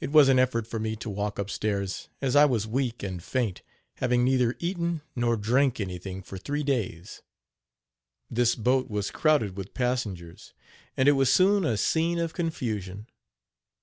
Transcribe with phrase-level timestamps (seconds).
[0.00, 3.22] It was an effort for me to walk up stairs, as I was weak and
[3.22, 3.60] faint,
[3.96, 7.20] having neither eaten nor drank anything for three days.
[8.30, 10.54] This boat was crowded with passengers,
[10.96, 13.08] and it was soon a scene of confusion.